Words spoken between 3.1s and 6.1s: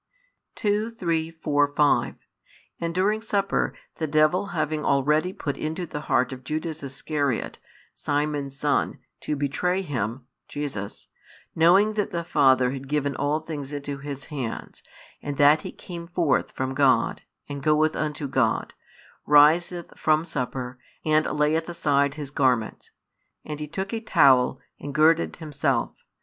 supper, the devil having already put into the